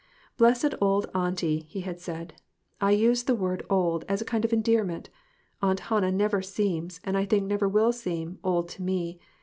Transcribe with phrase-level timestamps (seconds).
[0.35, 2.33] "Blessed old Auntie!" he had said;
[2.81, 5.11] "I use the word old as a kind of endearment;
[5.61, 9.19] Aunt Hannah never seems, and I think never will seem, old to me.